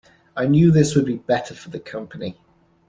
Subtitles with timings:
[0.35, 2.39] I knew this would be better for the company.